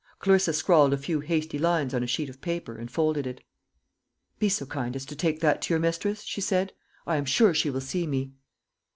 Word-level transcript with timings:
Clarissa 0.17 0.51
scrawled 0.51 0.93
a 0.93 0.97
few 0.97 1.19
hasty 1.19 1.59
lines 1.59 1.93
on 1.93 2.01
a 2.01 2.07
sheet 2.07 2.27
of 2.27 2.41
paper, 2.41 2.75
and 2.75 2.89
folded 2.89 3.27
it. 3.27 3.43
"Be 4.39 4.49
so 4.49 4.65
kind 4.65 4.95
as 4.95 5.05
to 5.05 5.15
take 5.15 5.41
that 5.41 5.61
to 5.61 5.75
your 5.75 5.79
mistress," 5.79 6.23
she 6.23 6.41
said. 6.41 6.73
"I 7.05 7.17
am 7.17 7.25
sure 7.25 7.53
she 7.53 7.69
will 7.69 7.81
see 7.81 8.07
me." 8.07 8.31